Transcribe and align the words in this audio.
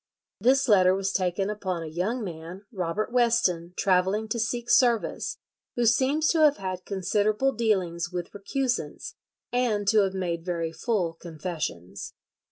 This 0.39 0.67
letter 0.67 0.95
was 0.95 1.11
taken 1.13 1.51
upon 1.51 1.83
a 1.83 1.85
young 1.85 2.23
man, 2.23 2.65
Robert 2.71 3.11
Weston, 3.13 3.75
travelling 3.77 4.27
to 4.29 4.39
seek 4.39 4.67
service, 4.67 5.37
"who 5.75 5.85
seems 5.85 6.27
to 6.29 6.39
have 6.39 6.57
had 6.57 6.85
considerable 6.85 7.51
dealings 7.53 8.09
with 8.11 8.33
recusants, 8.33 9.13
and 9.51 9.87
to 9.89 9.99
have 9.99 10.15
made 10.15 10.43
very 10.43 10.71
full 10.71 11.13
confessions." 11.13 12.15